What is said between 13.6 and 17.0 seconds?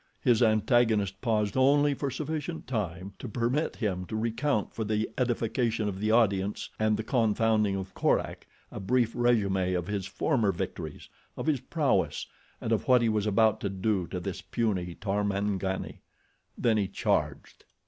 to do to this puny Tarmangani. Then he